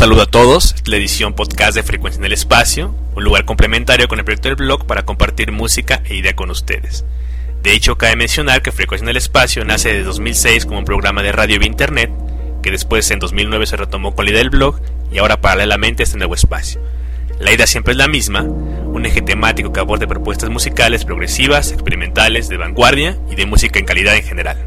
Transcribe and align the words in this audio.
saludo 0.00 0.22
a 0.22 0.26
todos, 0.26 0.76
la 0.86 0.96
edición 0.96 1.34
podcast 1.34 1.74
de 1.74 1.82
Frecuencia 1.82 2.20
en 2.20 2.24
el 2.24 2.32
Espacio, 2.32 2.94
un 3.14 3.22
lugar 3.22 3.44
complementario 3.44 4.08
con 4.08 4.18
el 4.18 4.24
proyecto 4.24 4.48
del 4.48 4.56
blog 4.56 4.86
para 4.86 5.04
compartir 5.04 5.52
música 5.52 6.00
e 6.06 6.14
idea 6.14 6.34
con 6.34 6.50
ustedes. 6.50 7.04
De 7.62 7.74
hecho, 7.74 7.98
cabe 7.98 8.16
mencionar 8.16 8.62
que 8.62 8.72
Frecuencia 8.72 9.04
en 9.04 9.10
el 9.10 9.18
Espacio 9.18 9.62
nace 9.62 9.92
de 9.92 10.02
2006 10.02 10.64
como 10.64 10.78
un 10.78 10.86
programa 10.86 11.22
de 11.22 11.32
radio 11.32 11.58
vía 11.58 11.68
internet, 11.68 12.10
que 12.62 12.70
después 12.70 13.10
en 13.10 13.18
2009 13.18 13.66
se 13.66 13.76
retomó 13.76 14.14
con 14.14 14.24
la 14.24 14.30
idea 14.30 14.40
del 14.40 14.48
blog 14.48 14.80
y 15.12 15.18
ahora 15.18 15.42
paralelamente 15.42 16.04
este 16.04 16.16
nuevo 16.16 16.34
espacio. 16.34 16.80
La 17.38 17.52
idea 17.52 17.66
siempre 17.66 17.92
es 17.92 17.98
la 17.98 18.08
misma, 18.08 18.40
un 18.40 19.04
eje 19.04 19.20
temático 19.20 19.70
que 19.70 19.80
aborde 19.80 20.08
propuestas 20.08 20.48
musicales 20.48 21.04
progresivas, 21.04 21.72
experimentales, 21.72 22.48
de 22.48 22.56
vanguardia 22.56 23.18
y 23.30 23.34
de 23.34 23.44
música 23.44 23.78
en 23.78 23.84
calidad 23.84 24.16
en 24.16 24.22
general. 24.22 24.64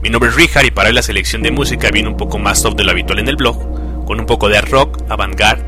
Mi 0.00 0.08
nombre 0.08 0.30
es 0.30 0.36
Richard 0.36 0.66
y 0.66 0.70
para 0.70 0.92
la 0.92 1.02
selección 1.02 1.42
de 1.42 1.50
música 1.50 1.90
viene 1.90 2.08
un 2.08 2.16
poco 2.16 2.38
más 2.38 2.62
top 2.62 2.76
de 2.76 2.84
lo 2.84 2.92
habitual 2.92 3.18
en 3.18 3.26
el 3.26 3.34
blog, 3.34 3.89
con 4.10 4.18
un 4.18 4.26
poco 4.26 4.48
de 4.48 4.60
rock, 4.60 5.04
avant-garde, 5.08 5.62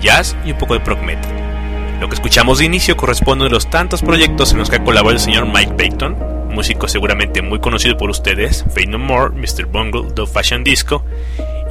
jazz 0.00 0.36
y 0.46 0.52
un 0.52 0.58
poco 0.58 0.74
de 0.74 0.78
prog 0.78 1.02
metal. 1.02 1.32
Lo 2.00 2.08
que 2.08 2.14
escuchamos 2.14 2.60
de 2.60 2.64
inicio 2.64 2.96
corresponde 2.96 3.46
a 3.46 3.48
los 3.48 3.68
tantos 3.70 4.02
proyectos 4.02 4.52
en 4.52 4.58
los 4.58 4.70
que 4.70 4.76
ha 4.76 4.84
colaborado 4.84 5.16
el 5.16 5.20
señor 5.20 5.48
Mike 5.52 5.72
Payton, 5.76 6.16
músico 6.48 6.86
seguramente 6.86 7.42
muy 7.42 7.58
conocido 7.58 7.96
por 7.96 8.08
ustedes, 8.08 8.64
Fade 8.68 8.86
No 8.86 9.00
More, 9.00 9.34
Mr. 9.34 9.66
Bungle, 9.66 10.12
The 10.14 10.26
Fashion 10.26 10.62
Disco 10.62 11.04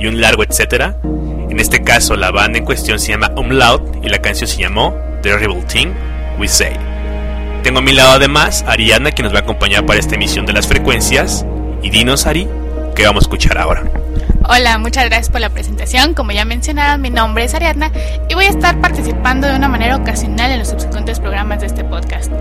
y 0.01 0.07
un 0.07 0.19
largo 0.19 0.43
etcétera. 0.43 0.97
En 1.49 1.61
este 1.61 1.81
caso, 1.81 2.17
la 2.17 2.31
banda 2.31 2.57
en 2.57 2.65
cuestión 2.65 2.99
se 2.99 3.13
llama 3.13 3.31
Umlaut 3.37 4.03
y 4.03 4.09
la 4.09 4.19
canción 4.19 4.49
se 4.49 4.59
llamó 4.59 4.97
The 5.21 5.37
Rebel 5.37 5.65
Thing 5.65 5.93
We 6.37 6.49
Say. 6.49 6.73
Tengo 7.63 7.79
a 7.79 7.81
mi 7.81 7.93
lado 7.93 8.11
además 8.11 8.65
a 8.67 8.73
Ariana 8.73 9.11
que 9.11 9.23
nos 9.23 9.33
va 9.33 9.37
a 9.37 9.43
acompañar 9.43 9.85
para 9.85 10.01
esta 10.01 10.15
emisión 10.15 10.45
de 10.45 10.51
las 10.51 10.67
frecuencias. 10.67 11.45
Y 11.81 11.89
dinos, 11.89 12.27
Ari, 12.27 12.49
¿qué 12.97 13.05
vamos 13.05 13.23
a 13.23 13.27
escuchar 13.27 13.57
ahora? 13.57 13.83
Hola, 14.49 14.77
muchas 14.77 15.03
gracias 15.03 15.29
por 15.29 15.41
la 15.41 15.49
presentación. 15.49 16.13
Como 16.13 16.31
ya 16.31 16.45
mencionaron, 16.45 17.01
mi 17.01 17.09
nombre 17.09 17.43
es 17.43 17.53
Ariadna 17.53 17.91
y 18.29 18.33
voy 18.33 18.45
a 18.45 18.49
estar 18.49 18.79
participando 18.79 19.45
de 19.45 19.57
una 19.57 19.67
manera 19.67 19.97
ocasional 19.97 20.51
en 20.51 20.59
los 20.59 20.69
subsecuentes 20.69 21.19
programas 21.19 21.59
de 21.59 21.67
este 21.67 21.83
podcast. 21.83 22.31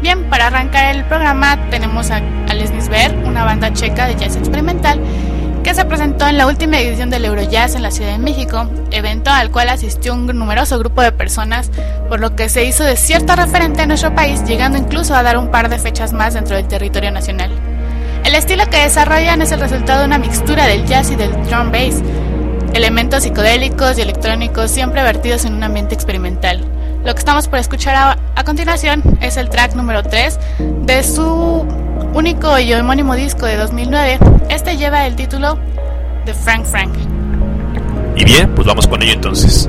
Bien, 0.00 0.30
para 0.30 0.46
arrancar 0.46 0.94
el 0.94 1.04
programa 1.06 1.58
tenemos 1.68 2.12
a, 2.12 2.20
Les 2.54 2.88
Ver, 2.88 3.16
una 3.24 3.44
banda 3.44 3.72
checa 3.72 4.06
de 4.06 4.14
jazz 4.14 4.36
experimental 4.36 5.00
que 5.64 5.74
se 5.74 5.84
presentó 5.84 6.28
en 6.28 6.38
la 6.38 6.46
última 6.46 6.78
edición 6.78 7.10
del 7.10 7.24
Eurojazz 7.24 7.74
en 7.74 7.82
la 7.82 7.90
Ciudad 7.90 8.12
de 8.12 8.18
México, 8.18 8.70
evento 8.92 9.30
al 9.30 9.50
cual 9.50 9.68
asistió 9.68 10.14
un 10.14 10.26
numeroso 10.26 10.78
grupo 10.78 11.02
de 11.02 11.10
personas, 11.10 11.72
por 12.08 12.20
lo 12.20 12.36
que 12.36 12.48
se 12.48 12.64
hizo 12.64 12.84
de 12.84 12.96
cierto 12.96 13.34
referente 13.34 13.82
en 13.82 13.88
nuestro 13.88 14.14
país, 14.14 14.44
llegando 14.44 14.78
incluso 14.78 15.16
a 15.16 15.24
dar 15.24 15.36
un 15.36 15.50
par 15.50 15.68
de 15.68 15.80
fechas 15.80 16.12
más 16.12 16.34
dentro 16.34 16.54
del 16.54 16.68
territorio 16.68 17.10
nacional. 17.10 17.50
El 18.26 18.34
estilo 18.34 18.68
que 18.68 18.78
desarrollan 18.78 19.40
es 19.40 19.52
el 19.52 19.60
resultado 19.60 20.00
de 20.00 20.06
una 20.06 20.18
mixtura 20.18 20.66
del 20.66 20.84
jazz 20.84 21.12
y 21.12 21.14
del 21.14 21.30
drum 21.44 21.70
bass, 21.70 22.02
elementos 22.74 23.22
psicodélicos 23.22 23.98
y 23.98 24.02
electrónicos 24.02 24.68
siempre 24.72 25.00
vertidos 25.04 25.44
en 25.44 25.54
un 25.54 25.62
ambiente 25.62 25.94
experimental. 25.94 26.60
Lo 27.04 27.14
que 27.14 27.20
estamos 27.20 27.46
por 27.46 27.60
escuchar 27.60 28.18
a, 28.34 28.42
continuación 28.42 29.04
es 29.20 29.36
el 29.36 29.48
track 29.48 29.76
número 29.76 30.02
3 30.02 30.40
de 30.58 31.04
su 31.04 31.64
único 32.14 32.58
y 32.58 32.74
homónimo 32.74 33.14
disco 33.14 33.46
de 33.46 33.58
2009. 33.58 34.18
Este 34.50 34.76
lleva 34.76 35.06
el 35.06 35.14
título 35.14 35.56
de 36.24 36.34
Frank 36.34 36.64
Frank. 36.64 36.94
Y 38.16 38.24
bien, 38.24 38.52
pues 38.56 38.66
vamos 38.66 38.88
con 38.88 39.04
ello 39.04 39.12
entonces. 39.12 39.68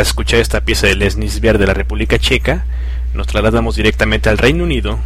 Tras 0.00 0.08
escuchar 0.08 0.40
esta 0.40 0.62
pieza 0.62 0.86
de 0.86 0.94
Les 0.94 1.18
Nisbier 1.18 1.58
de 1.58 1.66
la 1.66 1.74
República 1.74 2.18
Checa, 2.18 2.64
nos 3.12 3.26
trasladamos 3.26 3.76
directamente 3.76 4.30
al 4.30 4.38
Reino 4.38 4.64
Unido 4.64 4.98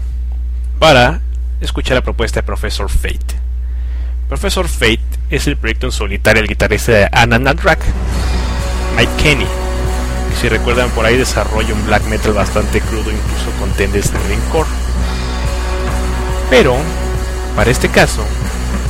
para 0.79 1.21
escuchar 1.61 1.97
la 1.97 2.05
propuesta 2.05 2.39
de 2.39 2.47
Professor 2.47 2.89
Fate. 2.89 3.35
Professor 4.29 4.69
Fate 4.69 5.01
es 5.31 5.49
el 5.49 5.57
proyecto 5.57 5.87
en 5.87 5.91
solitario 5.91 6.43
del 6.43 6.49
guitarrista 6.49 6.93
de 6.93 7.09
Ananadrak, 7.11 7.81
Mike 8.97 9.11
Kenny, 9.21 9.47
si 10.41 10.49
recuerdan 10.49 10.91
por 10.91 11.05
ahí 11.05 11.17
desarrolla 11.17 11.75
un 11.75 11.85
black 11.87 12.05
metal 12.05 12.33
bastante 12.33 12.81
crudo, 12.81 13.11
incluso 13.11 13.51
con 13.59 13.73
tendencias 13.73 14.15
de 14.15 14.29
grindcore. 14.29 14.69
Pero, 16.51 16.77
para 17.57 17.69
este 17.69 17.89
caso, 17.89 18.25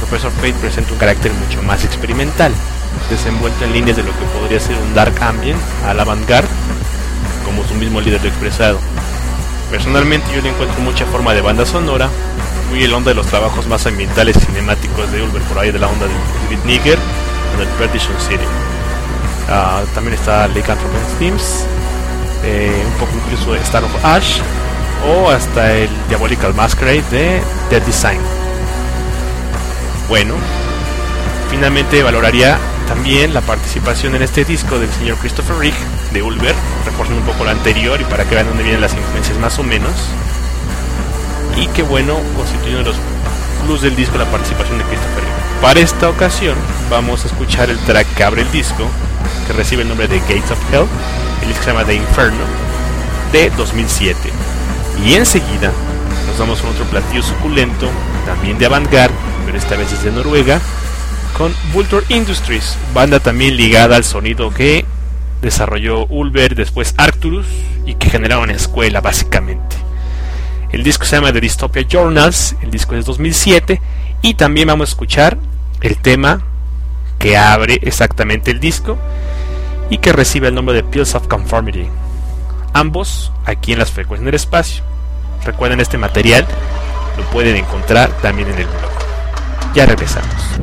Professor 0.01 0.33
Fate 0.33 0.53
presenta 0.61 0.93
un 0.93 0.99
carácter 0.99 1.33
mucho 1.33 1.63
más 1.63 1.83
experimental, 1.83 2.53
desenvuelto 3.11 3.65
en 3.65 3.73
líneas 3.73 3.97
de 3.97 4.03
lo 4.03 4.11
que 4.13 4.25
podría 4.39 4.61
ser 4.61 4.77
un 4.77 4.95
dark 4.95 5.15
ambient 5.23 5.61
a 5.87 5.95
la 5.95 6.03
avant-garde, 6.03 6.49
como 7.45 7.65
su 7.65 7.75
mismo 7.75 8.01
líder 8.01 8.23
lo 8.23 8.29
expresado. 8.29 8.79
Personalmente 9.71 10.27
yo 10.35 10.41
le 10.41 10.51
encuentro 10.51 10.81
mucha 10.81 11.05
forma 11.07 11.35
de 11.35 11.41
banda 11.41 11.67
sonora, 11.67 12.09
muy 12.71 12.83
el 12.83 12.95
onda 12.95 13.11
de 13.11 13.15
los 13.15 13.27
trabajos 13.27 13.67
más 13.67 13.87
ambientales 13.87 14.37
y 14.37 14.41
cinemáticos 14.41 15.11
de 15.13 15.23
Ulver, 15.23 15.43
por 15.43 15.59
ahí 15.59 15.71
de 15.71 15.79
la 15.79 15.89
onda 15.89 16.07
de 16.07 16.57
Nigger 16.67 16.99
o 17.55 17.59
del 17.59 17.69
Perdition 17.69 18.19
City. 18.21 18.45
Ah, 19.49 19.83
también 19.95 20.15
está 20.15 20.49
Lake 20.49 20.71
Anthropos 20.71 21.19
Themes, 21.19 21.67
eh, 22.45 22.83
un 22.87 22.93
poco 22.99 23.13
incluso 23.25 23.53
de 23.53 23.61
Star 23.61 23.85
of 23.85 24.05
Ash 24.05 24.39
o 25.07 25.31
hasta 25.31 25.73
el 25.73 25.91
Diabolical 26.09 26.55
Masquerade 26.55 27.03
de 27.11 27.43
Dead 27.71 27.83
Design. 27.83 28.21
Bueno, 30.09 30.35
finalmente 31.51 32.03
valoraría 32.03 32.59
también 32.87 33.35
la 33.35 33.41
participación 33.41 34.15
en 34.15 34.23
este 34.23 34.45
disco 34.45 34.79
del 34.79 34.91
señor 34.93 35.17
Christopher 35.19 35.57
Rick 35.57 35.75
de 36.13 36.23
Ulver, 36.23 36.55
reforzando 36.85 37.21
un 37.21 37.27
poco 37.27 37.45
lo 37.45 37.51
anterior 37.51 38.01
y 38.01 38.05
para 38.05 38.25
que 38.25 38.35
vean 38.35 38.49
dónde 38.49 38.63
vienen 38.63 38.81
las 38.81 38.95
influencias 38.95 39.39
más 39.39 39.59
o 39.59 39.63
menos. 39.63 39.93
Y 41.57 41.67
que 41.69 41.83
bueno, 41.83 42.19
constituyendo 42.37 42.91
los 42.91 42.97
plus 43.65 43.83
del 43.83 43.97
disco 43.97 44.19
la 44.19 44.27
participación 44.27 44.79
de 44.79 44.85
Christopher 44.85 45.25
Rick. 45.25 45.61
Para 45.63 45.81
esta 45.81 46.09
ocasión 46.09 46.57
vamos 46.91 47.25
a 47.25 47.29
escuchar 47.29 47.71
el 47.71 47.79
track 47.79 48.07
que 48.15 48.25
abre 48.25 48.43
el 48.43 48.53
disco, 48.53 48.87
que 49.47 49.53
recibe 49.53 49.83
el 49.83 49.89
nombre 49.89 50.09
de 50.09 50.19
Gates 50.21 50.51
of 50.51 50.59
Hell, 50.73 50.87
el 51.43 51.49
disco 51.49 51.65
se 51.65 51.71
llama 51.71 51.85
The 51.85 51.95
Inferno, 51.95 52.45
de 53.33 53.51
2007. 53.51 54.31
Y 55.05 55.15
enseguida 55.15 55.73
nos 56.27 56.39
damos 56.39 56.61
con 56.61 56.71
otro 56.71 56.85
platillo 56.87 57.23
suculento, 57.23 57.89
también 58.27 58.59
de 58.59 58.67
avant-garde, 58.67 59.15
pero 59.47 59.59
esta 59.59 59.77
vez 59.77 59.91
desde 59.91 60.11
Noruega, 60.11 60.61
con 61.37 61.55
Vulture 61.73 62.07
Industries, 62.09 62.79
banda 62.95 63.21
también 63.21 63.57
ligada 63.57 63.97
al 63.97 64.05
sonido 64.05 64.55
que 64.55 64.85
desarrolló 65.43 66.07
Ulver, 66.07 66.55
después 66.55 66.95
Arcturus 66.97 67.47
y 67.85 67.95
que 67.95 68.09
generaron 68.09 68.51
en 68.51 68.57
escuela 68.57 69.01
básicamente. 69.01 69.77
El 70.73 70.83
disco 70.83 71.05
se 71.05 71.17
llama 71.17 71.33
The 71.33 71.41
Dystopia 71.41 71.83
Journals, 71.83 72.57
el 72.63 72.71
disco 72.71 72.95
es 72.95 73.05
2007 73.05 73.81
y 74.23 74.35
también 74.35 74.69
vamos 74.69 74.89
a 74.89 74.93
escuchar 74.93 75.37
el 75.83 75.99
tema 75.99 76.43
que 77.19 77.37
abre 77.37 77.79
exactamente 77.83 78.51
el 78.51 78.61
disco 78.61 78.97
y 79.91 79.99
que 79.99 80.13
recibe 80.13 80.49
el 80.49 80.55
nombre 80.55 80.75
de 80.75 80.85
Pills 80.85 81.15
of 81.15 81.29
Conformity. 81.29 81.87
Ambos 82.73 83.33
aquí 83.45 83.73
en 83.73 83.79
las 83.81 83.91
frecuencias 83.91 84.25
del 84.25 84.35
espacio. 84.35 84.83
Recuerden 85.45 85.81
este 85.81 85.99
material, 85.99 86.47
lo 87.19 87.25
pueden 87.31 87.57
encontrar 87.57 88.11
también 88.23 88.49
en 88.49 88.59
el 88.59 88.67
blog. 88.67 89.04
Ya 89.75 89.87
regresamos. 89.87 90.55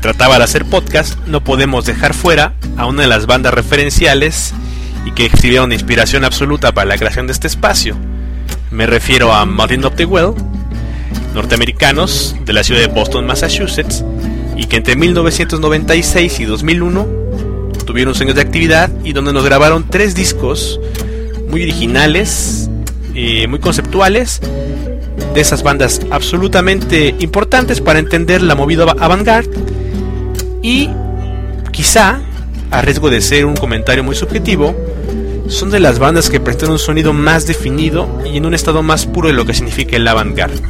Trataba 0.00 0.38
de 0.38 0.44
hacer 0.44 0.64
podcast, 0.64 1.18
no 1.26 1.42
podemos 1.42 1.84
dejar 1.84 2.14
fuera 2.14 2.54
a 2.76 2.86
una 2.86 3.02
de 3.02 3.08
las 3.08 3.26
bandas 3.26 3.54
referenciales 3.54 4.54
y 5.04 5.12
que 5.12 5.24
exhibieron 5.24 5.72
inspiración 5.72 6.24
absoluta 6.24 6.72
para 6.72 6.86
la 6.86 6.98
creación 6.98 7.26
de 7.26 7.32
este 7.32 7.46
espacio. 7.46 7.96
Me 8.70 8.86
refiero 8.86 9.32
a 9.32 9.44
Martin 9.46 9.84
of 9.84 9.94
the 9.96 10.04
Well, 10.04 10.34
norteamericanos 11.34 12.36
de 12.44 12.52
la 12.52 12.62
ciudad 12.62 12.80
de 12.80 12.88
Boston, 12.88 13.26
Massachusetts, 13.26 14.04
y 14.56 14.66
que 14.66 14.76
entre 14.76 14.96
1996 14.96 16.40
y 16.40 16.44
2001 16.44 17.06
tuvieron 17.86 18.14
años 18.20 18.34
de 18.34 18.42
actividad 18.42 18.90
y 19.04 19.14
donde 19.14 19.32
nos 19.32 19.44
grabaron 19.44 19.88
tres 19.88 20.14
discos 20.14 20.78
muy 21.48 21.62
originales, 21.62 22.68
eh, 23.14 23.46
muy 23.48 23.58
conceptuales, 23.58 24.40
de 25.34 25.40
esas 25.40 25.62
bandas 25.62 26.02
absolutamente 26.10 27.14
importantes 27.20 27.80
para 27.80 27.98
entender 27.98 28.42
la 28.42 28.54
movida 28.54 28.84
avant-garde 28.98 29.77
y 30.68 30.90
quizá, 31.72 32.20
a 32.70 32.82
riesgo 32.82 33.08
de 33.08 33.22
ser 33.22 33.46
un 33.46 33.56
comentario 33.56 34.04
muy 34.04 34.14
subjetivo, 34.14 34.76
son 35.48 35.70
de 35.70 35.80
las 35.80 35.98
bandas 35.98 36.28
que 36.28 36.40
presentan 36.40 36.72
un 36.72 36.78
sonido 36.78 37.14
más 37.14 37.46
definido 37.46 38.06
y 38.30 38.36
en 38.36 38.44
un 38.44 38.52
estado 38.52 38.82
más 38.82 39.06
puro 39.06 39.28
de 39.28 39.34
lo 39.34 39.46
que 39.46 39.54
significa 39.54 39.96
el 39.96 40.06
avant-garde, 40.06 40.60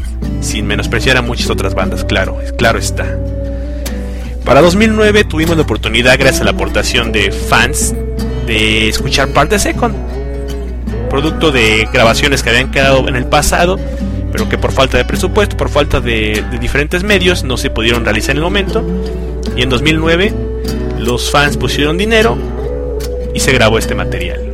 sin 0.40 0.68
menospreciar 0.68 1.16
a 1.16 1.22
muchas 1.22 1.50
otras 1.50 1.74
bandas, 1.74 2.04
claro, 2.04 2.38
claro 2.56 2.78
está. 2.78 3.18
Para 4.44 4.60
2009 4.60 5.24
tuvimos 5.24 5.56
la 5.56 5.64
oportunidad, 5.64 6.16
gracias 6.16 6.42
a 6.42 6.44
la 6.44 6.52
aportación 6.52 7.10
de 7.10 7.32
fans, 7.32 7.92
de 8.46 8.88
escuchar 8.88 9.30
Part 9.30 9.52
Second, 9.54 9.96
producto 11.10 11.50
de 11.50 11.88
grabaciones 11.92 12.44
que 12.44 12.50
habían 12.50 12.70
quedado 12.70 13.08
en 13.08 13.16
el 13.16 13.26
pasado, 13.26 13.80
pero 14.30 14.48
que 14.48 14.58
por 14.58 14.70
falta 14.70 14.96
de 14.96 15.04
presupuesto, 15.04 15.56
por 15.56 15.70
falta 15.70 16.00
de, 16.00 16.44
de 16.52 16.58
diferentes 16.60 17.02
medios, 17.02 17.42
no 17.42 17.56
se 17.56 17.68
pudieron 17.68 18.04
realizar 18.04 18.30
en 18.30 18.36
el 18.36 18.44
momento. 18.44 18.84
Y 19.56 19.62
en 19.62 19.68
2009 19.70 20.32
los 20.98 21.30
fans 21.30 21.56
pusieron 21.56 21.96
dinero 21.96 22.36
y 23.34 23.40
se 23.40 23.52
grabó 23.52 23.78
este 23.78 23.94
material. 23.94 24.48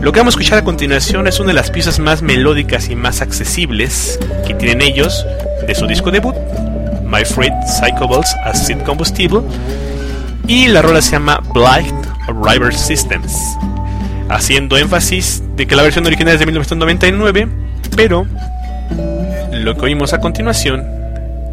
Lo 0.00 0.12
que 0.12 0.20
vamos 0.20 0.34
a 0.34 0.36
escuchar 0.36 0.58
a 0.58 0.64
continuación 0.64 1.26
es 1.26 1.40
una 1.40 1.48
de 1.48 1.54
las 1.54 1.70
piezas 1.70 1.98
más 1.98 2.20
melódicas 2.20 2.90
y 2.90 2.94
más 2.94 3.22
accesibles 3.22 4.18
que 4.46 4.52
tienen 4.52 4.82
ellos 4.82 5.24
de 5.66 5.74
su 5.74 5.86
disco 5.86 6.10
debut, 6.10 6.34
My 7.06 7.24
Freight 7.24 7.54
Cyclables 7.80 8.34
Acid 8.44 8.78
Combustible, 8.82 9.40
y 10.46 10.66
la 10.66 10.82
rola 10.82 11.00
se 11.00 11.12
llama 11.12 11.40
Blight 11.54 11.94
River 12.28 12.74
Systems, 12.74 13.32
haciendo 14.28 14.76
énfasis 14.76 15.42
de 15.56 15.66
que 15.66 15.74
la 15.74 15.82
versión 15.82 16.04
original 16.04 16.34
es 16.34 16.40
de 16.40 16.46
1999, 16.46 17.48
pero 17.96 18.26
lo 19.52 19.74
que 19.74 19.86
oímos 19.86 20.12
a 20.12 20.20
continuación 20.20 20.84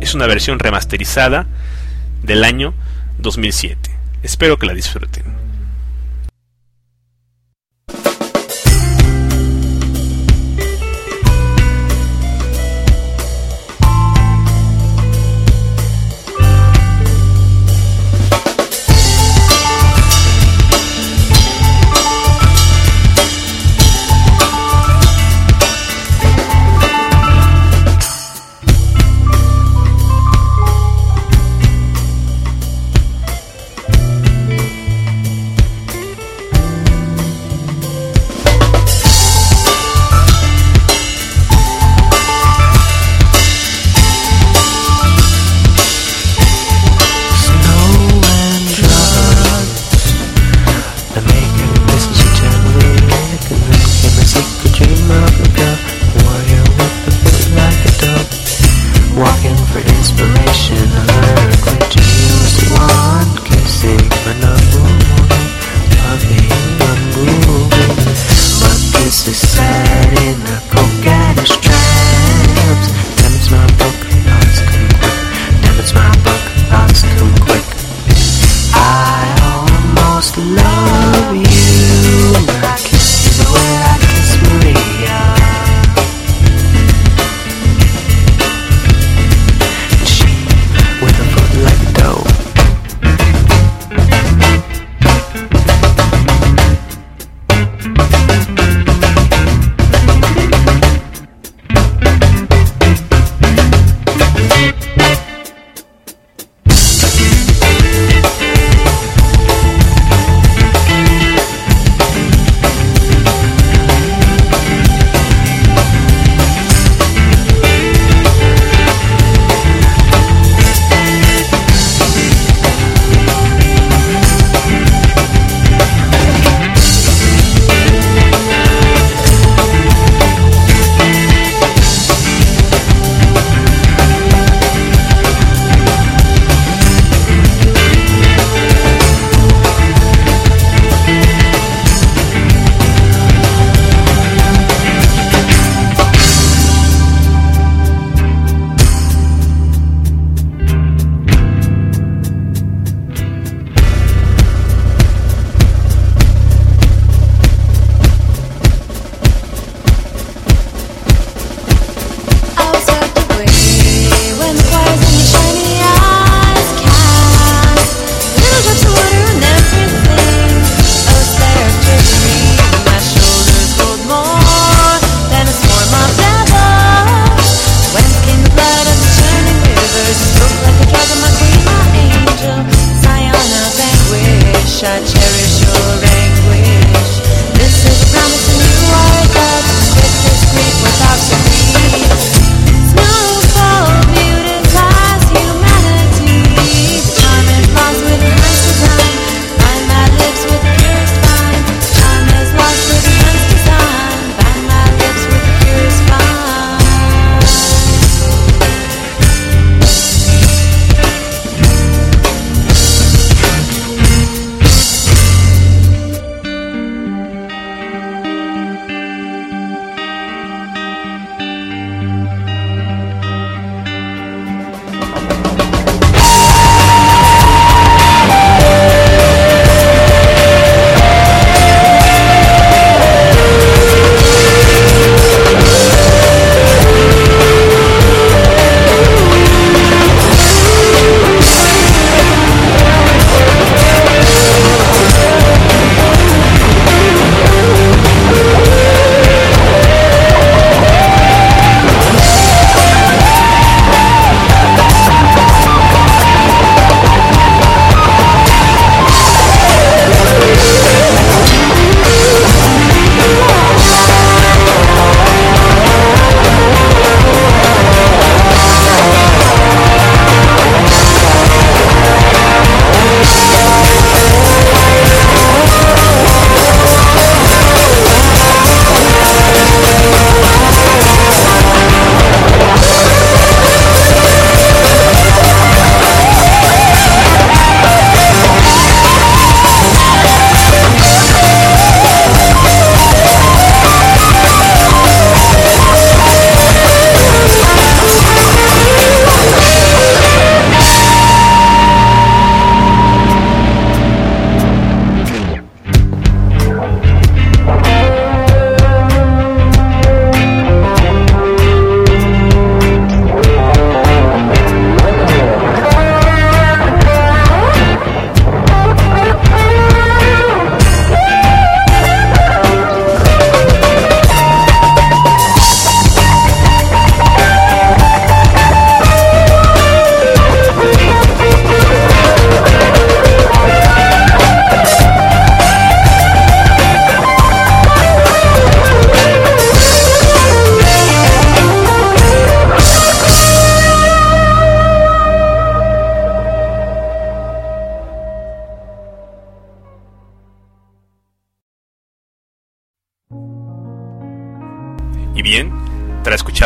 es 0.01 0.13
una 0.13 0.27
versión 0.27 0.59
remasterizada 0.59 1.45
del 2.23 2.43
año 2.43 2.73
2007. 3.19 3.89
Espero 4.23 4.57
que 4.57 4.65
la 4.65 4.73
disfruten. 4.73 5.40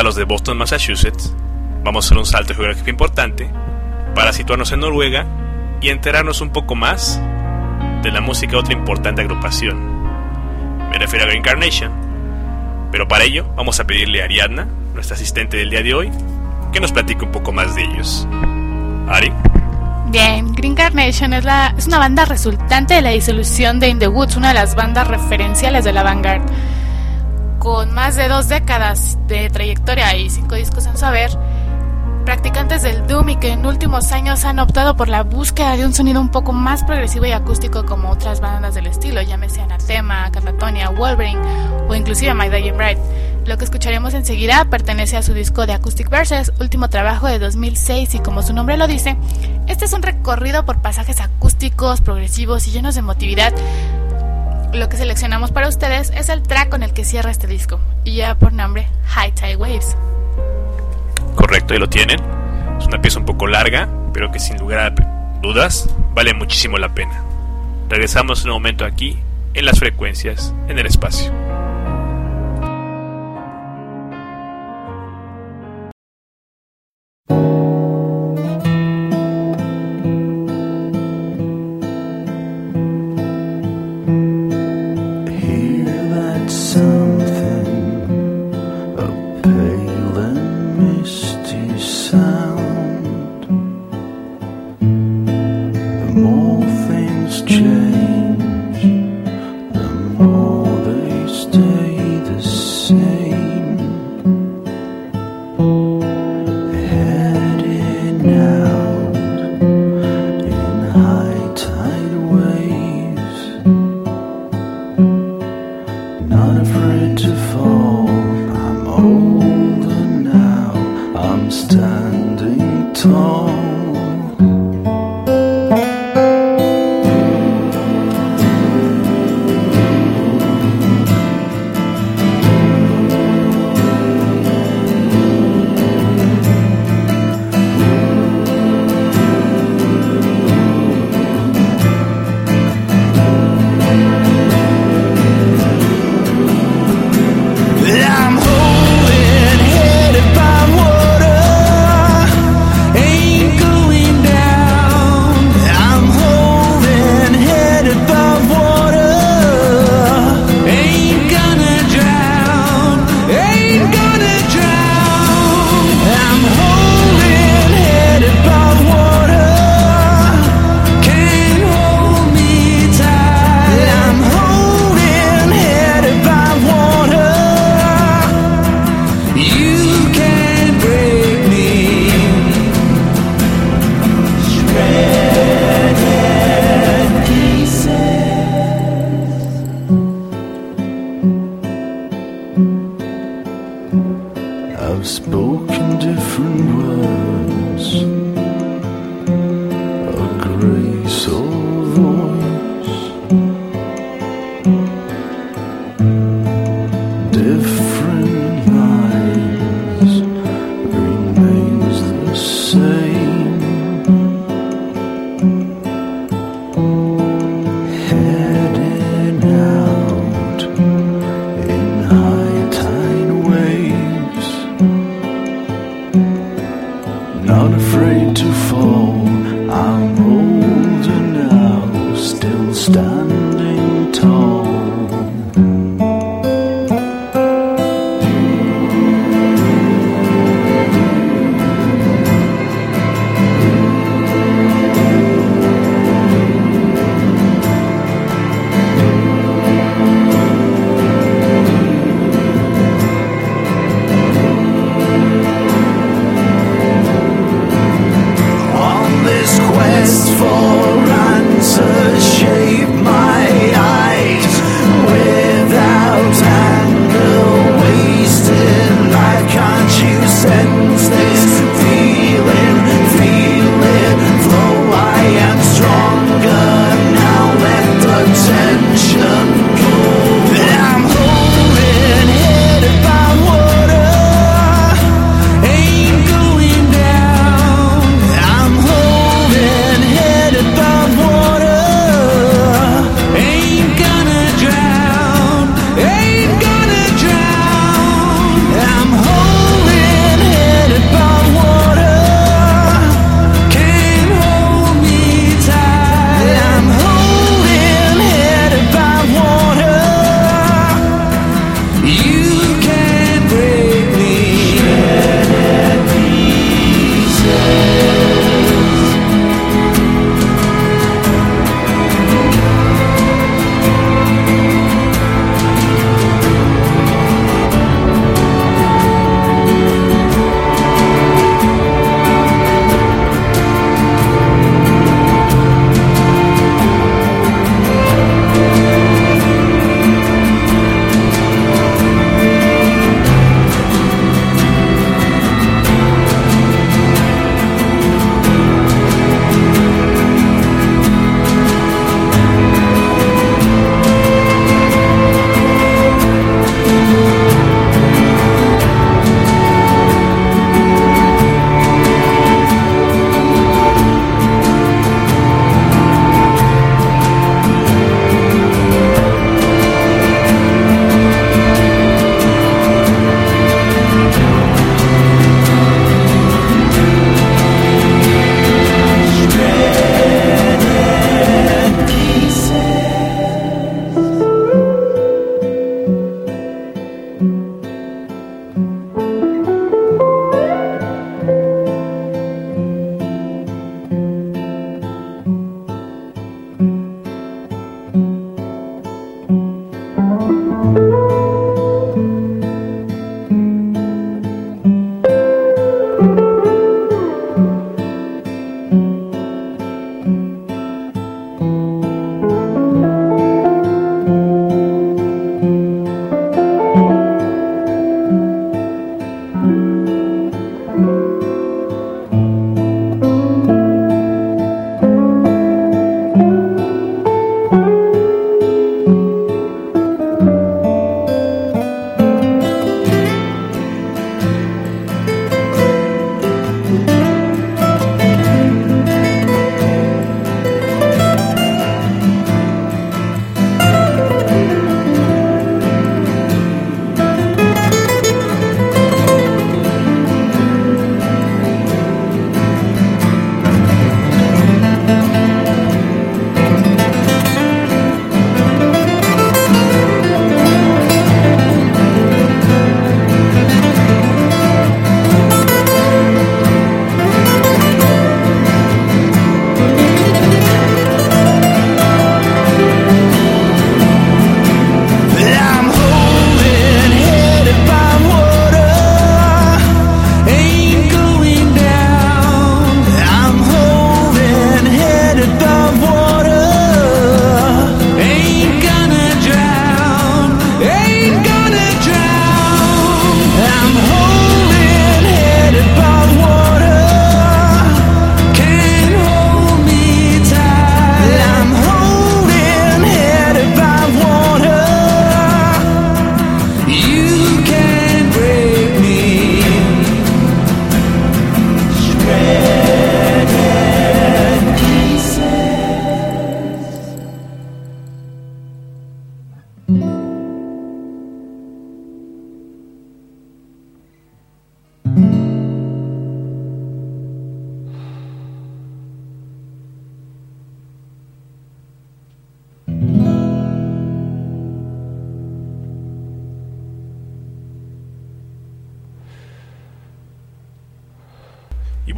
Los 0.04 0.16
de 0.16 0.26
Boston, 0.26 0.58
Massachusetts, 0.58 1.34
vamos 1.84 2.06
a 2.06 2.08
hacer 2.08 2.18
un 2.18 2.26
salto 2.26 2.54
geográfico 2.54 2.90
importante 2.90 3.50
para 4.14 4.34
situarnos 4.34 4.72
en 4.72 4.82
Noruega 4.82 5.26
y 5.82 5.90
enterarnos 5.90 6.42
un 6.42 6.50
poco 6.50 6.76
más 6.76 7.22
de 8.02 8.12
la 8.12 8.22
música 8.22 8.54
de 8.54 8.58
otra 8.58 8.74
importante 8.74 9.22
agrupación. 9.22 9.96
Me 10.90 10.98
refiero 10.98 11.26
a 11.26 11.28
Green 11.28 11.44
Carnation. 11.44 11.92
Pero 12.92 13.08
para 13.08 13.26
ello 13.26 13.46
vamos 13.56 13.80
a 13.80 13.86
pedirle 13.86 14.22
a 14.22 14.26
Ariadna, 14.26 14.68
nuestra 14.94 15.16
asistente 15.16 15.58
del 15.58 15.70
día 15.70 15.82
de 15.82 15.94
hoy, 15.94 16.12
que 16.72 16.80
nos 16.80 16.92
platique 16.92 17.26
un 17.26 17.32
poco 17.32 17.52
más 17.52 17.76
de 17.76 17.84
ellos. 17.84 18.28
Ari. 19.10 19.32
Bien, 20.08 20.54
Green 20.54 20.76
Carnation 20.76 21.34
es, 21.34 21.46
es 21.78 21.88
una 21.88 22.00
banda 22.00 22.26
resultante 22.26 22.94
de 22.94 23.02
la 23.02 23.10
disolución 23.10 23.80
de 23.80 23.90
In 23.90 24.00
the 24.00 24.08
Woods, 24.08 24.36
una 24.36 24.50
de 24.50 24.54
las 24.56 24.76
bandas 24.76 25.08
referenciales 25.08 25.84
de 25.84 25.94
la 25.94 26.04
vanguard. 26.04 26.44
Con 27.66 27.96
más 27.96 28.16
de 28.16 28.28
dos 28.28 28.48
décadas 28.48 29.18
de 29.26 29.50
trayectoria 29.50 30.16
y 30.16 30.30
cinco 30.30 30.54
discos 30.54 30.86
en 30.86 31.00
saber, 31.00 31.32
practicantes 32.24 32.84
del 32.84 33.08
Doom 33.08 33.30
y 33.30 33.36
que 33.38 33.54
en 33.54 33.66
últimos 33.66 34.12
años 34.12 34.46
han 34.46 34.60
optado 34.60 34.96
por 34.96 35.10
la 35.10 35.24
búsqueda 35.24 35.76
de 35.76 35.84
un 35.84 35.92
sonido 35.92 36.22
un 36.22 36.30
poco 36.30 36.54
más 36.54 36.84
progresivo 36.84 37.26
y 37.26 37.32
acústico 37.32 37.84
como 37.84 38.12
otras 38.12 38.40
bandas 38.40 38.76
del 38.76 38.86
estilo, 38.86 39.20
llámese 39.24 39.62
Anathema, 39.62 40.32
Catatonia, 40.32 40.92
Wolverine 40.92 41.42
o 41.90 41.96
inclusive 41.96 42.36
My 42.36 42.50
Dying 42.50 42.78
Bride. 42.78 43.00
Lo 43.48 43.58
que 43.58 43.64
escucharemos 43.64 44.14
enseguida 44.14 44.66
pertenece 44.66 45.18
a 45.18 45.24
su 45.24 45.34
disco 45.34 45.66
de 45.66 45.74
Acoustic 45.74 46.08
Verses, 46.08 46.54
último 46.60 46.90
trabajo 46.90 47.26
de 47.26 47.40
2006 47.40 48.14
y 48.14 48.20
como 48.20 48.44
su 48.44 48.54
nombre 48.54 48.78
lo 48.78 48.86
dice, 48.86 49.18
este 49.66 49.86
es 49.86 49.94
un 49.94 50.04
recorrido 50.04 50.66
por 50.66 50.84
pasajes 50.84 51.20
acústicos, 51.20 52.02
progresivos 52.02 52.68
y 52.68 52.72
llenos 52.74 52.94
de 52.94 53.00
emotividad. 53.00 53.54
Lo 54.76 54.90
que 54.90 54.98
seleccionamos 54.98 55.52
para 55.52 55.70
ustedes 55.70 56.12
es 56.14 56.28
el 56.28 56.44
track 56.44 56.68
con 56.68 56.84
el 56.84 56.92
que 56.92 57.06
cierra 57.06 57.32
este 57.32 57.48
disco, 57.48 57.80
y 58.04 58.18
ya 58.18 58.36
por 58.36 58.52
nombre 58.52 58.90
High 59.06 59.32
Tide 59.32 59.56
Waves. 59.56 59.96
Correcto, 61.34 61.74
ahí 61.74 61.80
lo 61.80 61.88
tienen. 61.88 62.20
Es 62.78 62.86
una 62.86 63.02
pieza 63.02 63.20
un 63.20 63.26
poco 63.26 63.48
larga, 63.48 63.88
pero 64.14 64.34
que 64.34 64.40
sin 64.40 64.58
lugar 64.58 64.80
a 64.80 65.40
dudas 65.42 65.90
vale 66.14 66.34
muchísimo 66.34 66.78
la 66.78 66.94
pena. 66.94 67.24
Regresamos 67.90 68.44
en 68.44 68.50
un 68.50 68.56
momento 68.56 68.84
aquí, 68.84 69.18
en 69.54 69.66
las 69.66 69.80
frecuencias, 69.80 70.54
en 70.68 70.78
el 70.78 70.88
espacio. 70.88 71.32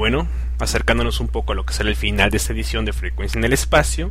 Bueno, 0.10 0.26
acercándonos 0.60 1.20
un 1.20 1.28
poco 1.28 1.52
a 1.52 1.56
lo 1.56 1.66
que 1.66 1.74
será 1.74 1.90
el 1.90 1.98
final 1.98 2.30
de 2.30 2.38
esta 2.38 2.54
edición 2.54 2.86
de 2.86 2.94
Frecuencia 2.94 3.38
en 3.38 3.44
el 3.44 3.52
Espacio, 3.52 4.10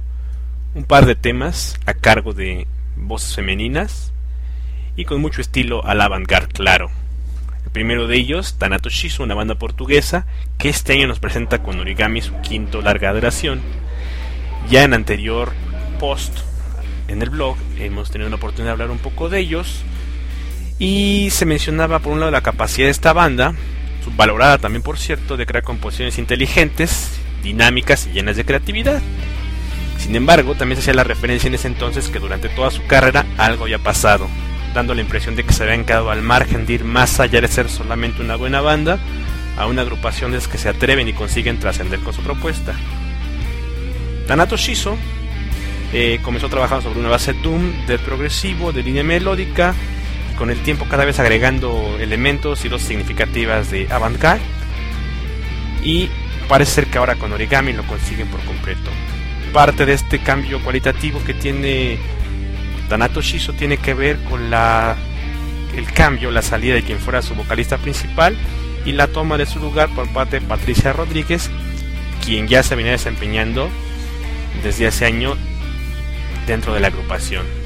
un 0.75 0.85
par 0.85 1.07
de 1.07 1.15
temas 1.15 1.81
a 1.87 1.95
cargo 1.95 2.35
de 2.35 2.67
voces 2.97 3.35
femeninas 3.35 4.13
y 4.95 5.07
con 5.07 5.23
mucho 5.23 5.41
estilo 5.41 5.83
al 5.87 6.03
avant-garde 6.03 6.53
claro. 6.53 6.91
El 7.65 7.71
primero 7.71 8.07
de 8.09 8.19
ellos, 8.19 8.59
Tanato 8.59 8.91
Shizu, 8.91 9.23
una 9.23 9.35
banda 9.35 9.55
portuguesa 9.55 10.27
que 10.59 10.69
este 10.69 10.93
año 10.93 11.07
nos 11.07 11.19
presenta 11.19 11.63
con 11.63 11.81
Origami 11.81 12.21
su 12.21 12.39
quinto 12.43 12.83
larga 12.83 13.15
duración. 13.15 13.63
Ya 14.69 14.85
en 14.85 14.93
anterior 14.93 15.55
post 15.99 16.41
en 17.09 17.23
el 17.23 17.31
blog 17.31 17.57
hemos 17.79 18.11
tenido 18.11 18.29
la 18.29 18.37
oportunidad 18.37 18.67
de 18.67 18.73
hablar 18.73 18.91
un 18.91 18.99
poco 18.99 19.31
de 19.31 19.39
ellos 19.39 19.83
y 20.79 21.29
se 21.31 21.47
mencionaba 21.47 22.01
por 22.01 22.13
un 22.13 22.21
lado 22.21 22.33
la 22.33 22.43
capacidad 22.43 22.87
de 22.87 22.91
esta 22.91 23.15
banda, 23.15 23.55
valorada 24.15 24.59
también 24.59 24.83
por 24.83 24.99
cierto, 24.99 25.37
de 25.37 25.47
crear 25.47 25.65
composiciones 25.65 26.19
inteligentes, 26.19 27.13
dinámicas 27.43 28.07
y 28.07 28.13
llenas 28.13 28.37
de 28.37 28.45
creatividad. 28.45 29.03
Sin 29.99 30.15
embargo, 30.15 30.55
también 30.55 30.77
se 30.77 30.83
hacía 30.83 30.95
la 30.95 31.05
referencia 31.05 31.49
en 31.49 31.55
ese 31.55 31.69
entonces 31.69 32.09
que 32.09 32.19
durante 32.19 32.49
toda 32.49 32.71
su 32.71 32.87
carrera 32.87 33.25
algo 33.39 33.65
había 33.65 33.79
pasado, 33.79 34.29
dando 34.75 34.95
la 34.95 35.01
impresión 35.01 35.37
de 35.37 35.45
que 35.45 35.53
se 35.53 35.63
habían 35.63 35.85
quedado 35.85 36.11
al 36.11 36.23
margen 36.23 36.67
de 36.67 36.75
ir 36.75 36.85
más 36.85 37.19
allá 37.19 37.41
de 37.41 37.49
ser 37.49 37.69
solamente 37.69 38.23
una 38.23 38.37
buena 38.37 38.61
banda, 38.61 38.99
a 39.57 39.67
una 39.67 39.83
agrupación 39.83 40.33
de 40.33 40.39
que 40.39 40.59
se 40.59 40.69
atreven 40.69 41.09
y 41.09 41.15
consiguen 41.15 41.59
trascender 41.59 42.01
con 42.01 42.13
su 42.13 42.23
propuesta. 42.23 42.75
Tanato 44.27 44.57
Shizo 44.57 44.97
eh, 45.93 46.19
comenzó 46.23 46.49
trabajando 46.49 46.83
sobre 46.83 47.01
una 47.01 47.09
base 47.09 47.33
Doom 47.33 47.87
del 47.87 48.01
progresivo, 48.01 48.73
de 48.73 48.83
línea 48.83 49.05
melódica, 49.05 49.75
con 50.37 50.51
el 50.51 50.63
tiempo 50.63 50.87
cada 50.89 51.05
vez 51.05 51.19
agregando 51.19 51.97
elementos 51.99 52.65
y 52.65 52.69
dosis 52.69 52.89
significativas 52.89 53.71
de 53.71 53.89
avant-garde. 53.91 54.43
Y 55.83 56.11
parece 56.49 56.73
ser 56.73 56.87
que 56.87 56.99
ahora 56.99 57.17
con 57.17 57.33
Origami 57.33 57.73
lo 57.73 57.83
consiguen 57.85 58.29
por 58.29 58.41
completo. 58.45 58.91
Parte 59.53 59.87
de 59.87 59.95
este 59.95 60.19
cambio 60.21 60.63
cualitativo 60.63 61.23
que 61.25 61.35
tiene 61.35 61.99
Danato 62.89 63.23
Shizo 63.23 63.53
tiene 63.55 63.79
que 63.79 63.95
ver 63.95 64.23
con 64.25 64.51
la 64.51 64.97
el 65.77 65.93
cambio, 65.93 66.31
la 66.31 66.43
salida 66.43 66.75
de 66.75 66.83
quien 66.83 66.99
fuera 66.99 67.21
su 67.21 67.35
vocalista 67.35 67.77
principal 67.77 68.37
y 68.87 68.93
la 68.93 69.09
toma 69.09 69.37
de 69.37 69.45
su 69.45 69.59
lugar 69.59 69.91
por 69.91 70.09
parte 70.09 70.41
de 70.41 70.47
Patricia 70.47 70.93
Rodríguez, 70.93 71.51
quien 72.25 72.49
ya 72.49 72.63
se 72.63 72.77
venía 72.77 72.93
desempeñando 72.93 73.69
desde 74.63 74.87
hace 74.87 75.05
año 75.05 75.37
dentro 76.47 76.73
de 76.73 76.81
la 76.81 76.87
agrupación 76.87 77.66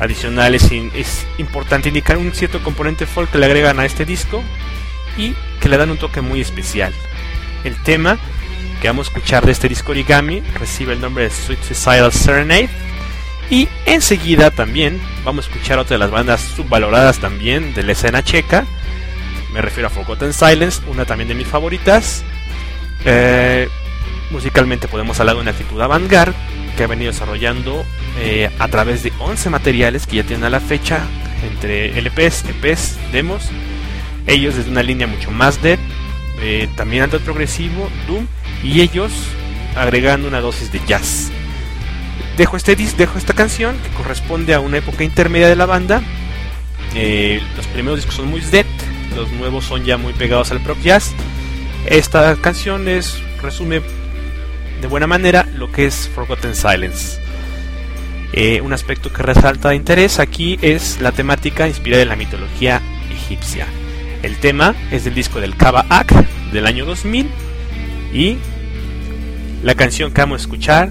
adicional 0.00 0.54
es, 0.54 1.26
importante 1.38 1.88
indicar 1.88 2.16
un 2.16 2.32
cierto 2.32 2.62
componente 2.62 3.06
folk 3.06 3.30
que 3.30 3.38
le 3.38 3.46
agregan 3.46 3.78
a 3.78 3.84
este 3.84 4.04
disco 4.04 4.42
y 5.16 5.34
que 5.60 5.68
le 5.68 5.76
dan 5.76 5.90
un 5.90 5.98
toque 5.98 6.20
muy 6.20 6.40
especial. 6.40 6.92
El 7.64 7.80
tema 7.82 8.18
que 8.80 8.88
vamos 8.88 9.06
a 9.06 9.10
escuchar 9.10 9.44
de 9.44 9.52
este 9.52 9.68
disco 9.68 9.92
origami 9.92 10.40
recibe 10.58 10.94
el 10.94 11.00
nombre 11.00 11.24
de 11.24 11.30
Suicidal 11.30 12.12
Serenade 12.12 12.70
y 13.50 13.68
enseguida 13.84 14.50
también 14.50 15.00
vamos 15.24 15.46
a 15.46 15.50
escuchar 15.50 15.78
otra 15.78 15.96
de 15.96 15.98
las 15.98 16.10
bandas 16.10 16.40
subvaloradas 16.40 17.18
también 17.18 17.74
de 17.74 17.82
la 17.82 17.92
escena 17.92 18.24
checa. 18.24 18.64
Me 19.52 19.60
refiero 19.60 19.88
a 19.88 19.90
Forgotten 19.90 20.32
Silence, 20.32 20.80
una 20.86 21.04
también 21.04 21.28
de 21.28 21.34
mis 21.34 21.46
favoritas. 21.46 22.24
Eh, 23.04 23.68
musicalmente 24.30 24.88
podemos 24.88 25.18
hablar 25.20 25.36
de 25.36 25.42
una 25.42 25.50
actitud 25.50 25.80
avant-garde 25.80 26.34
que 26.76 26.84
ha 26.84 26.86
venido 26.86 27.12
desarrollando 27.12 27.84
eh, 28.18 28.50
a 28.58 28.68
través 28.68 29.02
de 29.02 29.12
11 29.18 29.50
materiales 29.50 30.06
que 30.06 30.16
ya 30.16 30.24
tienen 30.24 30.44
a 30.44 30.50
la 30.50 30.60
fecha, 30.60 31.00
entre 31.50 31.98
LPs, 32.00 32.44
EPs, 32.44 32.98
demos, 33.12 33.48
ellos 34.26 34.56
desde 34.56 34.70
una 34.70 34.82
línea 34.82 35.06
mucho 35.06 35.30
más 35.30 35.62
dead, 35.62 35.78
eh, 36.40 36.68
también 36.76 37.02
alto 37.02 37.18
progresivo, 37.20 37.88
Doom, 38.06 38.26
y 38.62 38.80
ellos 38.80 39.12
agregando 39.76 40.28
una 40.28 40.40
dosis 40.40 40.72
de 40.72 40.80
jazz. 40.86 41.30
Dejo 42.36 42.56
este 42.56 42.76
dejo 42.76 43.18
esta 43.18 43.34
canción 43.34 43.76
que 43.78 43.90
corresponde 43.90 44.54
a 44.54 44.60
una 44.60 44.78
época 44.78 45.04
intermedia 45.04 45.48
de 45.48 45.56
la 45.56 45.66
banda. 45.66 46.02
Eh, 46.94 47.42
los 47.56 47.66
primeros 47.66 47.98
discos 47.98 48.14
son 48.14 48.28
muy 48.28 48.40
dead, 48.40 48.66
los 49.16 49.30
nuevos 49.32 49.64
son 49.64 49.84
ya 49.84 49.96
muy 49.96 50.12
pegados 50.12 50.50
al 50.50 50.60
prog 50.60 50.80
jazz. 50.80 51.12
Esta 51.86 52.36
canción 52.36 52.88
es 52.88 53.22
resume 53.42 53.82
de 54.80 54.88
buena 54.88 55.06
manera 55.06 55.46
lo 55.54 55.70
que 55.70 55.86
es 55.86 56.08
Forgotten 56.14 56.54
Silence. 56.54 57.20
Eh, 58.32 58.60
un 58.60 58.72
aspecto 58.72 59.12
que 59.12 59.22
resalta 59.22 59.70
de 59.70 59.76
interés 59.76 60.18
aquí 60.18 60.58
es 60.62 61.00
la 61.00 61.12
temática 61.12 61.66
inspirada 61.66 62.02
en 62.02 62.08
la 62.08 62.16
mitología 62.16 62.80
egipcia. 63.10 63.66
El 64.22 64.36
tema 64.36 64.74
es 64.90 65.04
del 65.04 65.14
disco 65.14 65.40
del 65.40 65.56
Kaba 65.56 65.86
Ak 65.88 66.12
del 66.52 66.66
año 66.66 66.84
2000 66.84 67.28
y 68.12 68.38
la 69.62 69.74
canción 69.74 70.12
que 70.12 70.20
vamos 70.20 70.40
a 70.40 70.44
escuchar 70.44 70.90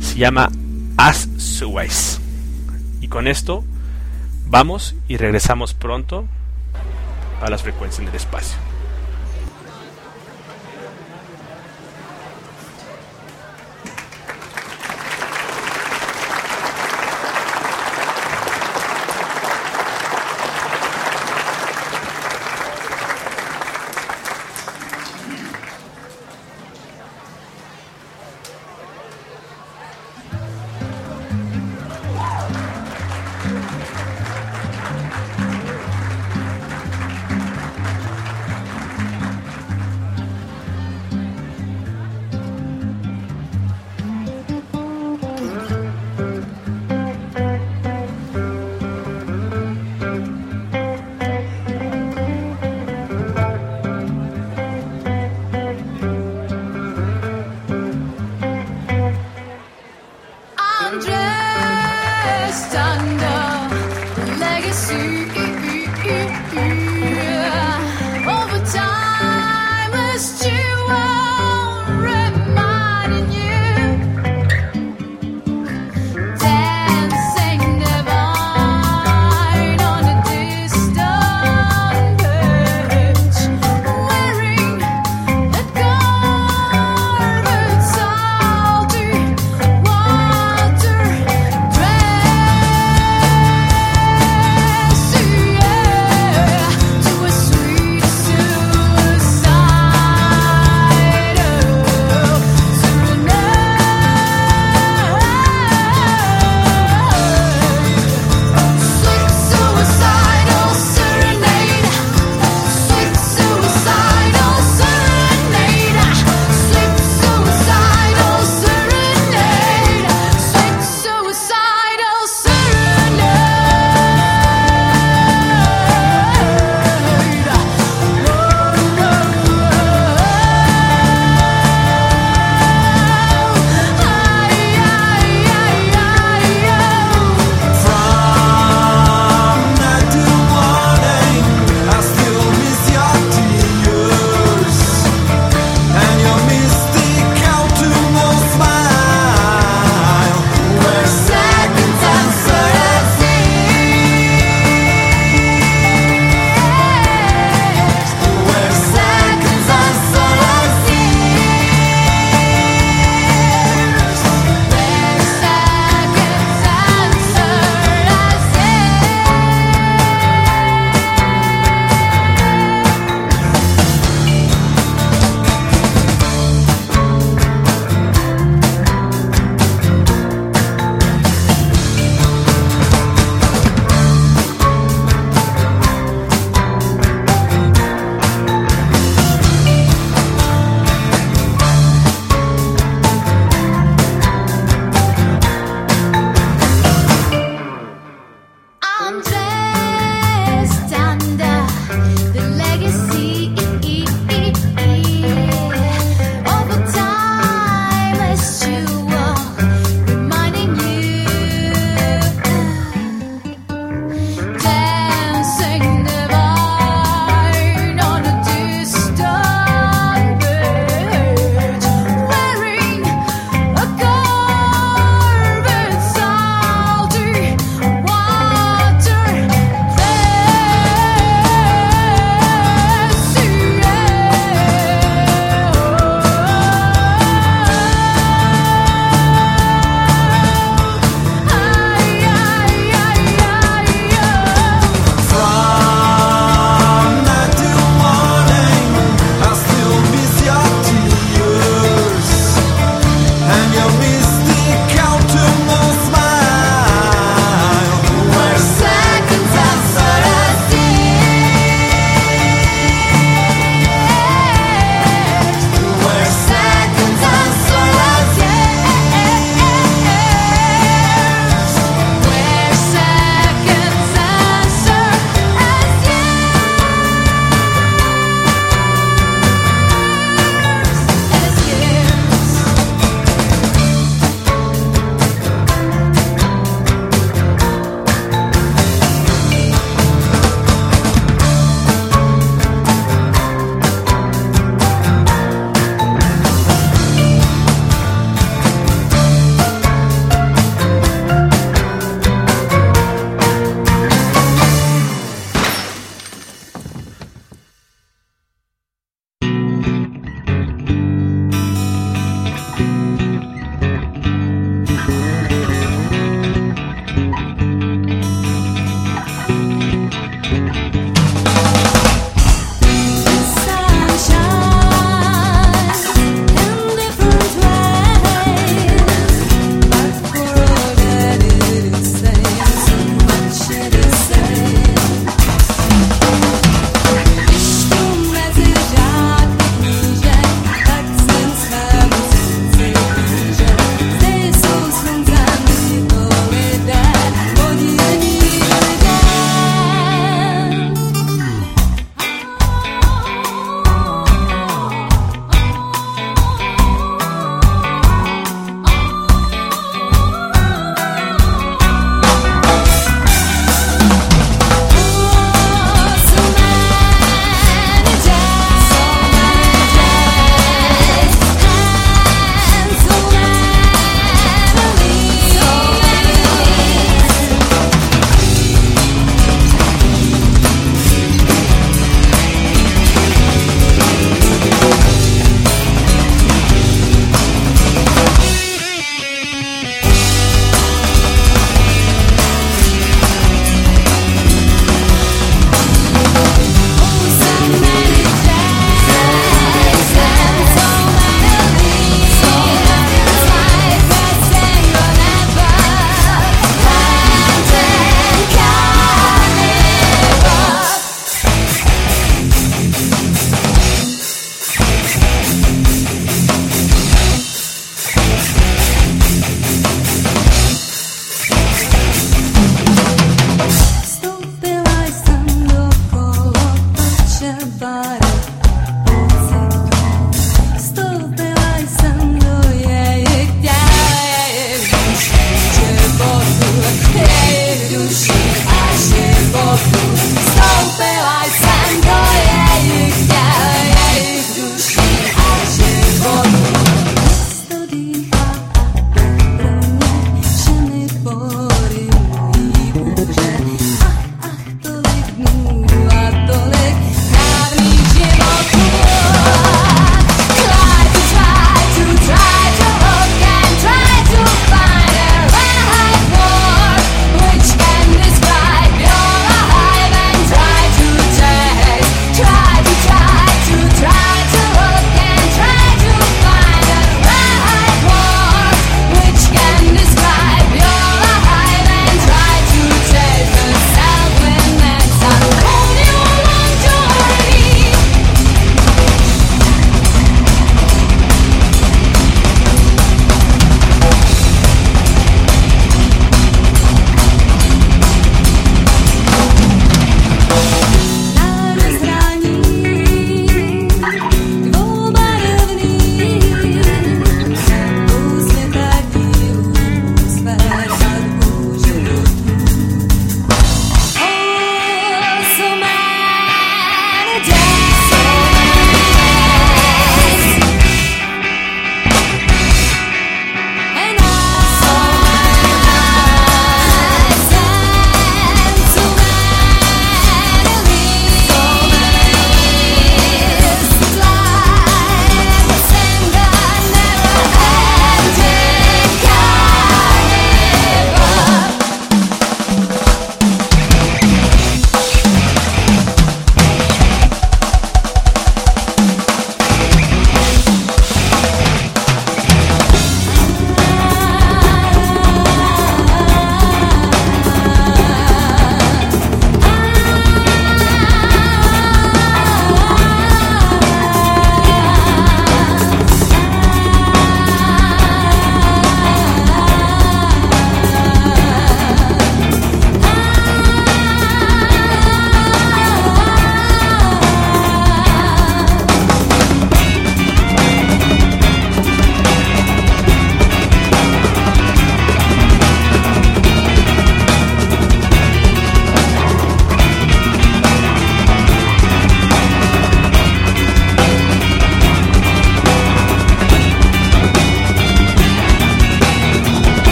se 0.00 0.18
llama 0.18 0.50
As 0.96 1.28
Suez. 1.36 2.20
Y 3.00 3.08
con 3.08 3.26
esto 3.26 3.64
vamos 4.46 4.94
y 5.08 5.16
regresamos 5.16 5.74
pronto 5.74 6.26
a 7.40 7.50
las 7.50 7.62
frecuencias 7.62 8.06
del 8.06 8.14
espacio. 8.14 8.71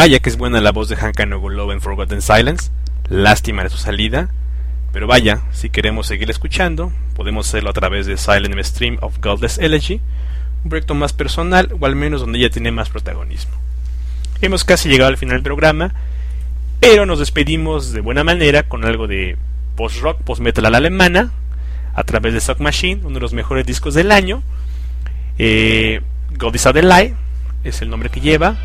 Vaya 0.00 0.20
que 0.20 0.28
es 0.28 0.38
buena 0.38 0.60
la 0.60 0.70
voz 0.70 0.88
de 0.88 0.94
Hank 0.94 1.18
Love 1.18 1.72
en 1.72 1.80
Forgotten 1.80 2.22
Silence. 2.22 2.70
Lástima 3.08 3.64
de 3.64 3.68
su 3.68 3.78
salida. 3.78 4.28
Pero 4.92 5.08
vaya, 5.08 5.42
si 5.50 5.70
queremos 5.70 6.06
seguir 6.06 6.30
escuchando, 6.30 6.92
podemos 7.16 7.48
hacerlo 7.48 7.70
a 7.70 7.72
través 7.72 8.06
de 8.06 8.16
Silent 8.16 8.56
Stream 8.62 8.98
of 9.00 9.18
Godless 9.20 9.58
Elegy, 9.58 10.00
un 10.62 10.70
proyecto 10.70 10.94
más 10.94 11.12
personal 11.12 11.74
o 11.80 11.84
al 11.84 11.96
menos 11.96 12.20
donde 12.20 12.38
ella 12.38 12.48
tiene 12.48 12.70
más 12.70 12.90
protagonismo. 12.90 13.56
Hemos 14.40 14.62
casi 14.62 14.88
llegado 14.88 15.08
al 15.08 15.16
final 15.16 15.38
del 15.38 15.42
programa, 15.42 15.92
pero 16.78 17.04
nos 17.04 17.18
despedimos 17.18 17.92
de 17.92 18.00
buena 18.00 18.22
manera 18.22 18.68
con 18.68 18.84
algo 18.84 19.08
de 19.08 19.36
post-rock, 19.74 20.22
post-metal 20.22 20.64
a 20.66 20.70
la 20.70 20.78
alemana, 20.78 21.32
a 21.92 22.04
través 22.04 22.34
de 22.34 22.40
Sock 22.40 22.60
Machine, 22.60 23.00
uno 23.02 23.14
de 23.14 23.20
los 23.20 23.32
mejores 23.32 23.66
discos 23.66 23.94
del 23.94 24.12
año. 24.12 24.44
Eh, 25.38 26.02
God 26.38 26.54
is 26.54 26.66
a 26.66 26.72
Lie 26.72 27.16
es 27.64 27.82
el 27.82 27.90
nombre 27.90 28.10
que 28.10 28.20
lleva. 28.20 28.56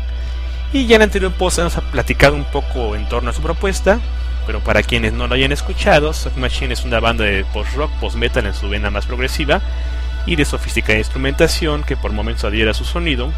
Y 0.74 0.86
ya 0.86 0.96
en 0.96 1.02
el 1.02 1.06
anterior 1.06 1.30
post 1.32 1.60
ha 1.60 1.68
platicado 1.92 2.34
un 2.34 2.42
poco 2.42 2.96
en 2.96 3.08
torno 3.08 3.30
a 3.30 3.32
su 3.32 3.40
propuesta, 3.40 4.00
pero 4.44 4.58
para 4.58 4.82
quienes 4.82 5.12
no 5.12 5.28
lo 5.28 5.36
hayan 5.36 5.52
escuchado, 5.52 6.12
Sock 6.12 6.36
Machine 6.36 6.74
es 6.74 6.84
una 6.84 6.98
banda 6.98 7.22
de 7.22 7.44
post-rock, 7.44 7.92
post-metal 8.00 8.44
en 8.44 8.54
su 8.54 8.68
vena 8.68 8.90
más 8.90 9.06
progresiva 9.06 9.62
y 10.26 10.34
de 10.34 10.44
sofisticada 10.44 10.98
instrumentación 10.98 11.84
que 11.84 11.96
por 11.96 12.10
momentos 12.10 12.42
adhiera 12.42 12.72
a 12.72 12.74
su 12.74 12.84
sonido, 12.84 13.30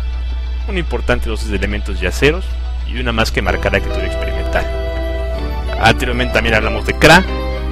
una 0.66 0.78
importante 0.78 1.28
dosis 1.28 1.51
de 1.51 1.59
elementos 1.59 2.01
yaceros 2.01 2.47
y 2.89 2.99
una 2.99 3.12
más 3.12 3.30
que 3.30 3.43
marcada 3.43 3.76
actitud 3.76 4.01
experimental. 4.01 4.64
Anteriormente 5.78 6.32
también 6.32 6.55
hablamos 6.55 6.87
de 6.87 6.95
Kra, 6.95 7.22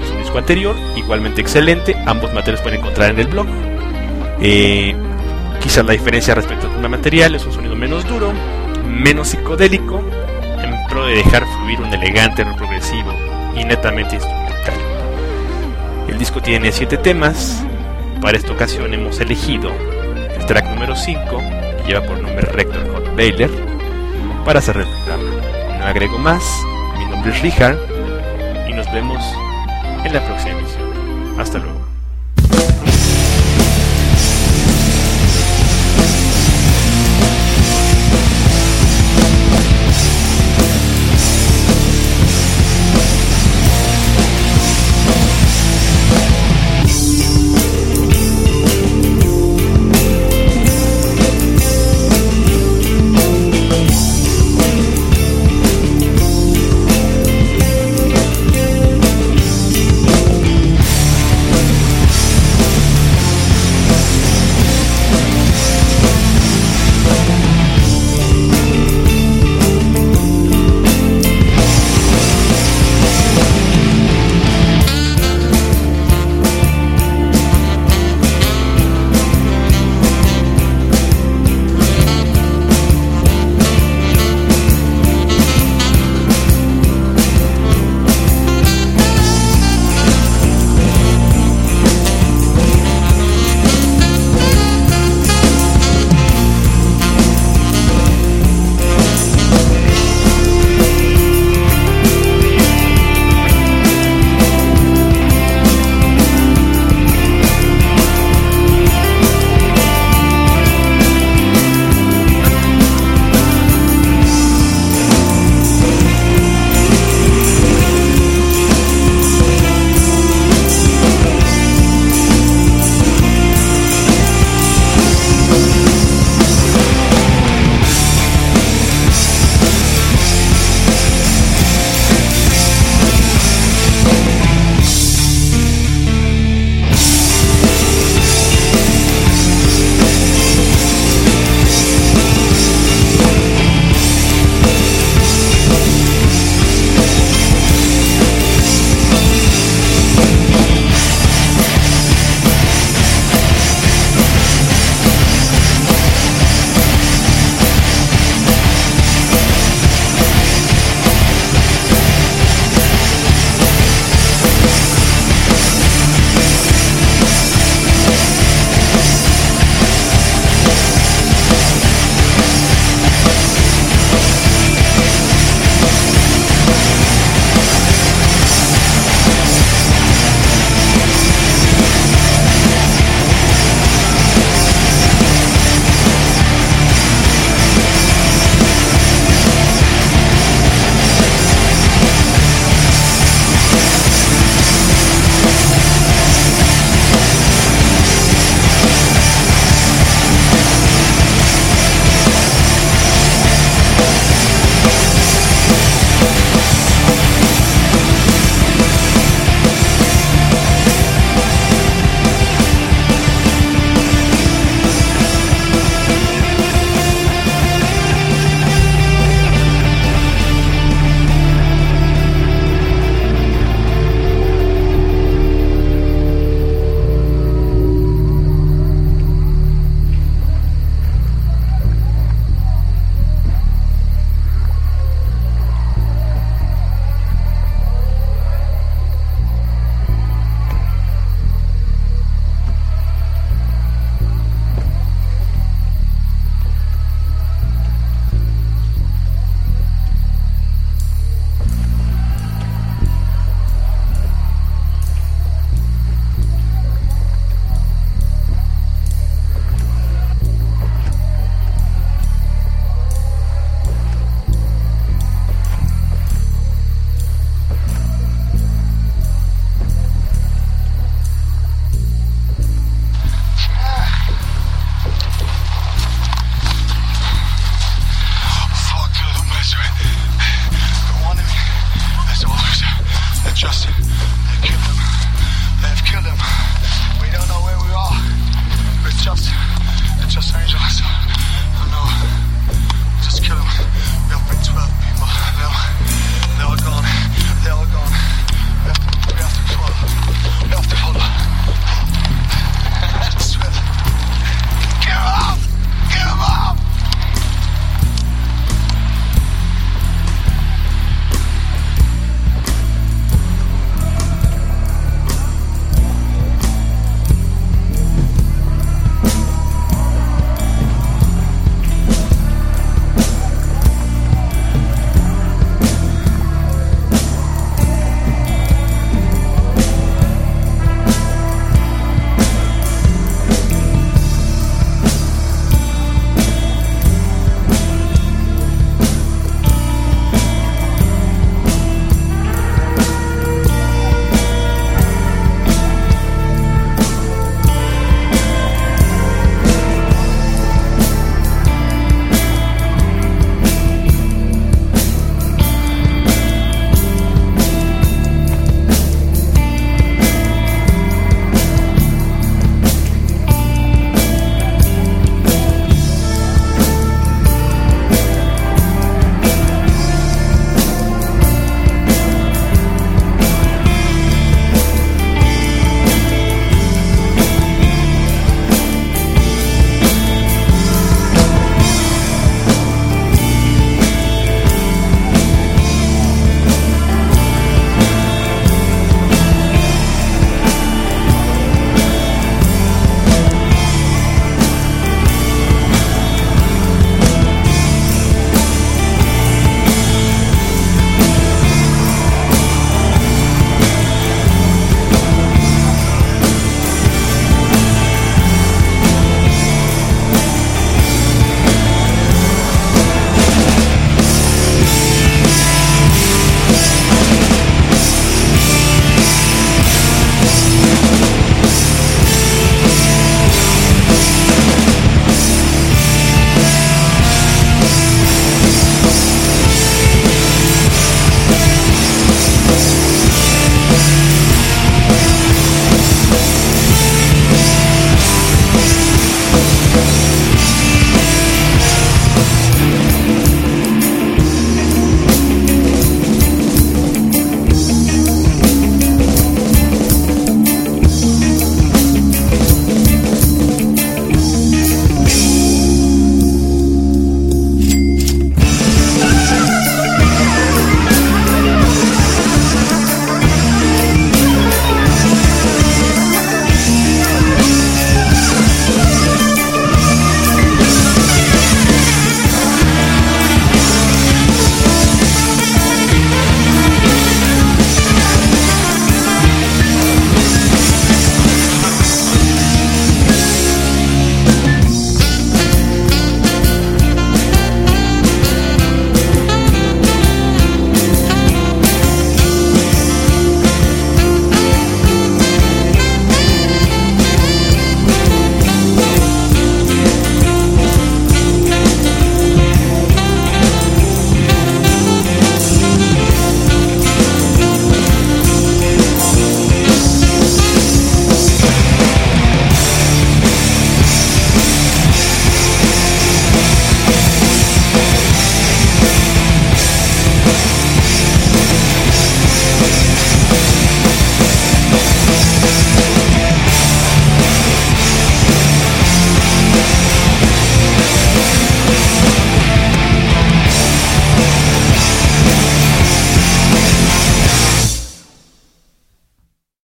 su 0.07 0.15
disco 0.19 0.37
anterior, 0.37 0.77
igualmente 0.95 1.41
excelente, 1.41 1.97
ambos 2.05 2.35
materiales 2.35 2.61
pueden 2.61 2.81
encontrar 2.81 3.13
en 3.13 3.19
el 3.19 3.29
blog. 3.29 3.47
Eh, 4.43 4.95
quizás 5.63 5.87
la 5.87 5.93
diferencia 5.93 6.35
respecto 6.35 6.71
al 6.71 6.91
material 6.91 7.35
es 7.35 7.47
un 7.47 7.53
sonido 7.55 7.75
menos 7.75 8.07
duro, 8.07 8.35
menos 8.85 9.29
psicodélico, 9.29 10.03
en 10.63 10.87
pro 10.89 11.07
de 11.07 11.17
dejar 11.17 11.47
fluir 11.47 11.81
un 11.81 11.93
elegante 11.93 12.45
progresivo 12.45 13.13
y 13.57 13.65
netamente 13.65 14.17
instrumental. 14.17 14.75
El 16.09 16.19
disco 16.19 16.41
tiene 16.41 16.73
7 16.73 16.97
temas, 16.99 17.65
para 18.21 18.37
esta 18.37 18.53
ocasión 18.53 18.95
hemos 18.95 19.21
elegido 19.21 19.71
el 20.35 20.47
track 20.47 20.69
número 20.71 20.97
5, 20.97 21.21
que 21.79 21.85
lleva 21.87 22.01
por 22.07 22.21
nombre 22.21 22.43
Rector 22.43 22.89
Hot 22.93 23.17
Baylor, 23.17 23.51
para 24.45 24.61
cerrar 24.61 24.87
el 24.87 25.05
programa. 25.05 25.79
No 25.79 25.85
agrego 25.85 26.19
más, 26.19 26.43
mi 26.99 27.05
nombre 27.07 27.33
es 27.33 27.43
Richard 27.43 27.79
y 28.69 28.73
nos 28.73 28.91
vemos 28.93 29.23
en 30.05 30.13
la 30.13 30.25
próxima 30.25 30.59
emisión. 30.59 31.39
Hasta 31.39 31.59
luego. 31.59 31.74